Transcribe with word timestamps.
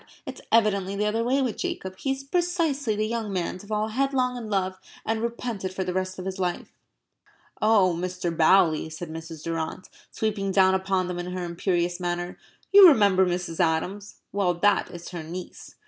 It's 0.25 0.41
evidently 0.51 0.95
the 0.95 1.05
other 1.05 1.23
way 1.23 1.43
with 1.43 1.57
Jacob. 1.59 1.95
He 1.99 2.13
is 2.13 2.23
precisely 2.23 2.95
the 2.95 3.05
young 3.05 3.31
man 3.31 3.59
to 3.59 3.67
fall 3.67 3.89
headlong 3.89 4.35
in 4.35 4.49
love 4.49 4.79
and 5.05 5.21
repent 5.21 5.63
it 5.63 5.71
for 5.75 5.83
the 5.83 5.93
rest 5.93 6.17
of 6.17 6.25
his 6.25 6.39
life." 6.39 6.71
"Oh, 7.61 7.93
Mr. 7.95 8.35
Bowley," 8.35 8.89
said 8.89 9.11
Mrs. 9.11 9.43
Durrant, 9.43 9.89
sweeping 10.09 10.51
down 10.51 10.73
upon 10.73 11.07
them 11.07 11.19
in 11.19 11.33
her 11.33 11.43
imperious 11.43 11.99
manner, 11.99 12.39
"you 12.73 12.87
remember 12.87 13.27
Mrs. 13.27 13.59
Adams? 13.59 14.15
Well, 14.31 14.55
that 14.55 14.89
is 14.89 15.09
her 15.09 15.21
niece." 15.21 15.75